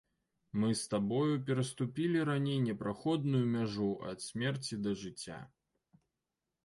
[0.61, 5.39] Мы з табою пераступілі раней непраходную мяжу ад смерці да жыцця.